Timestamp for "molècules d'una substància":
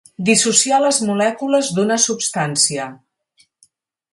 1.09-2.89